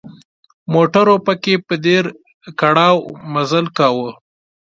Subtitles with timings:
[0.73, 2.03] موټرو پکې په ډېر
[2.59, 2.95] کړاو
[3.33, 4.09] مزل کاوه.